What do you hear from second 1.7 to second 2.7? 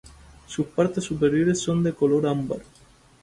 de color ámbar.